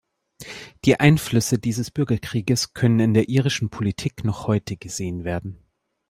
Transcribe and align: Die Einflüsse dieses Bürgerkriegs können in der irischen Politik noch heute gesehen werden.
Die 0.83 0.99
Einflüsse 0.99 1.59
dieses 1.59 1.91
Bürgerkriegs 1.91 2.73
können 2.73 2.99
in 2.99 3.13
der 3.13 3.29
irischen 3.29 3.69
Politik 3.69 4.23
noch 4.23 4.47
heute 4.47 4.75
gesehen 4.75 5.25
werden. 5.25 5.59